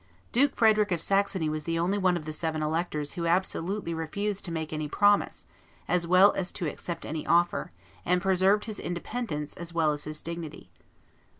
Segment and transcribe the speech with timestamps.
[0.31, 4.43] Duke Frederick of Saxony was the only one of the seven electors who absolutely refused
[4.45, 5.45] to make any promise,
[5.87, 7.71] as well as to accept any offer,
[8.03, 10.71] and preserved his independence, as well as his dignity.